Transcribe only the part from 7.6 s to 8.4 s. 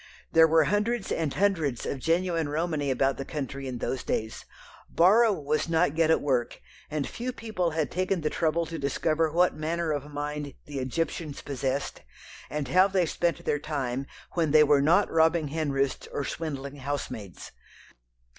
had taken the